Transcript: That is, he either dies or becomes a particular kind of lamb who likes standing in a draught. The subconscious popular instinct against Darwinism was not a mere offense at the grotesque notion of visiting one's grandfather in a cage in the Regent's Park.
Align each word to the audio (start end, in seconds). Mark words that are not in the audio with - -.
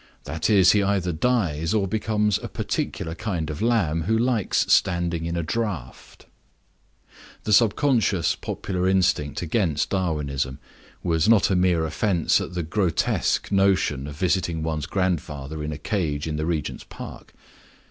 That 0.23 0.49
is, 0.49 0.71
he 0.71 0.81
either 0.81 1.11
dies 1.11 1.75
or 1.75 1.87
becomes 1.87 2.39
a 2.39 2.47
particular 2.47 3.13
kind 3.13 3.51
of 3.51 3.61
lamb 3.61 4.01
who 4.05 4.17
likes 4.17 4.65
standing 4.73 5.25
in 5.27 5.37
a 5.37 5.43
draught. 5.43 6.25
The 7.43 7.53
subconscious 7.53 8.33
popular 8.35 8.89
instinct 8.89 9.43
against 9.43 9.91
Darwinism 9.91 10.57
was 11.03 11.29
not 11.29 11.51
a 11.51 11.55
mere 11.55 11.85
offense 11.85 12.41
at 12.41 12.55
the 12.55 12.63
grotesque 12.63 13.51
notion 13.51 14.07
of 14.07 14.15
visiting 14.15 14.63
one's 14.63 14.87
grandfather 14.87 15.63
in 15.63 15.71
a 15.71 15.77
cage 15.77 16.25
in 16.25 16.35
the 16.35 16.47
Regent's 16.47 16.85
Park. 16.85 17.33